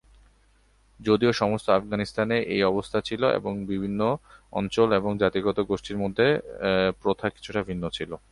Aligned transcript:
যদিও 0.99 1.31
সমস্ত 1.41 1.67
আফগানিস্তানে 1.69 2.37
এই 2.55 2.61
অবস্থা 2.71 2.99
ছিল, 3.01 3.21
বিভিন্ন 3.71 3.99
অঞ্চল 4.59 4.89
এবং 4.99 5.11
জাতিগত 5.23 5.57
গোষ্ঠীর 5.69 6.01
মধ্যে 6.03 6.27
প্রথা 7.03 7.27
কিছুটা 7.35 7.61
ভিন্ন 7.69 7.83
ছিল। 7.97 8.11